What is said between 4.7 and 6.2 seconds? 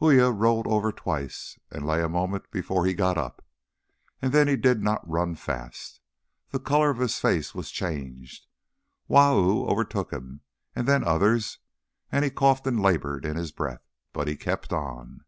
not run fast.